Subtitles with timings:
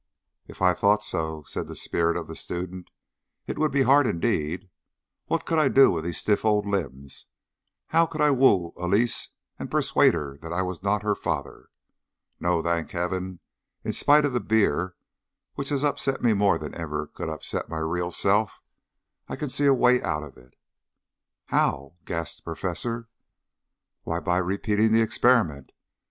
[0.47, 2.89] "If I thought so," said the spirit of the student,
[3.45, 4.67] "it would be hard indeed.
[5.27, 7.27] What could I do with these stiff old limbs,
[7.89, 9.29] and how could I woo Elise
[9.59, 11.69] and persuade her that I was not her father?
[12.39, 13.41] No, thank Heaven,
[13.83, 14.95] in spite of the beer
[15.53, 18.59] which has upset me more than ever it could upset my real self,
[19.29, 20.55] I can see a way out of it."
[21.45, 23.07] "How?" gasped the Professor.
[24.01, 25.71] "Why, by repeating the experiment.